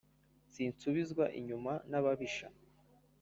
Sinsubizwa 0.53 1.25
inyuma 1.39 1.71
n'ababisha 1.89 2.47